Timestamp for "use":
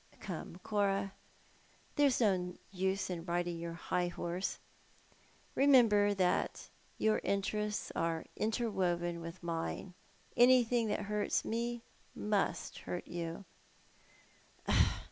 2.71-3.11